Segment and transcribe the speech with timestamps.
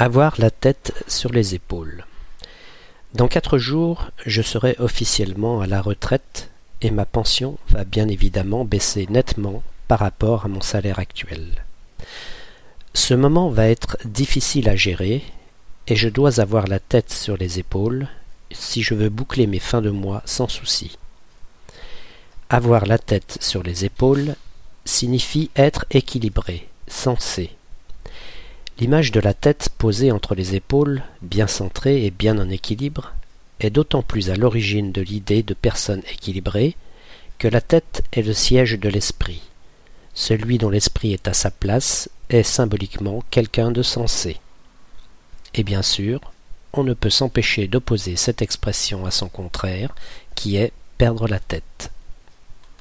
[0.00, 2.06] Avoir la tête sur les épaules.
[3.12, 6.48] Dans quatre jours, je serai officiellement à la retraite
[6.80, 11.66] et ma pension va bien évidemment baisser nettement par rapport à mon salaire actuel.
[12.94, 15.22] Ce moment va être difficile à gérer
[15.86, 18.08] et je dois avoir la tête sur les épaules
[18.52, 20.96] si je veux boucler mes fins de mois sans souci.
[22.48, 24.34] Avoir la tête sur les épaules
[24.86, 27.50] signifie être équilibré, sensé,
[28.80, 33.12] L'image de la tête posée entre les épaules, bien centrée et bien en équilibre,
[33.60, 36.76] est d'autant plus à l'origine de l'idée de personne équilibrée
[37.36, 39.42] que la tête est le siège de l'esprit.
[40.14, 44.38] Celui dont l'esprit est à sa place est symboliquement quelqu'un de sensé.
[45.52, 46.32] Et bien sûr,
[46.72, 49.94] on ne peut s'empêcher d'opposer cette expression à son contraire,
[50.34, 51.90] qui est perdre la tête.